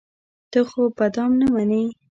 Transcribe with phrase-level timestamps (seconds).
[0.51, 1.83] ته خو به دام نه منې.